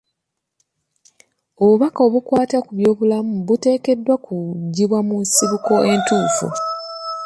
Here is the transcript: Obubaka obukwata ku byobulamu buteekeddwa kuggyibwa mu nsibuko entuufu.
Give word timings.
Obubaka 1.61 1.99
obukwata 2.07 2.57
ku 2.65 2.71
byobulamu 2.79 3.33
buteekeddwa 3.47 4.15
kuggyibwa 4.25 4.99
mu 5.07 5.15
nsibuko 5.23 5.73
entuufu. 5.93 6.47